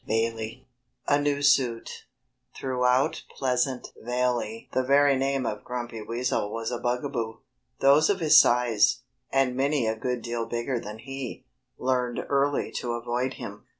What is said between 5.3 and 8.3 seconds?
of Grumpy Weasel was a bugaboo. Those of